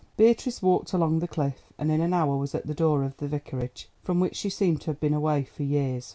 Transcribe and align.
Beatrice 0.17 0.63
walked 0.63 0.93
along 0.93 1.19
the 1.19 1.27
cliff, 1.27 1.71
and 1.77 1.91
in 1.91 2.01
an 2.01 2.11
hour 2.11 2.35
was 2.35 2.55
at 2.55 2.65
the 2.65 2.73
door 2.73 3.03
of 3.03 3.15
the 3.17 3.27
Vicarage, 3.27 3.87
from 4.01 4.19
which 4.19 4.35
she 4.35 4.49
seemed 4.49 4.81
to 4.81 4.87
have 4.87 4.99
been 4.99 5.13
away 5.13 5.43
for 5.43 5.61
years. 5.61 6.09